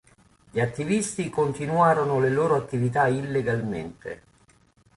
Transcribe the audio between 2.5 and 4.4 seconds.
attività illegalmente.